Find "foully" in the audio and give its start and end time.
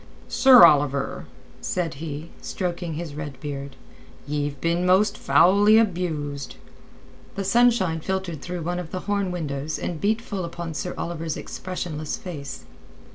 5.15-5.77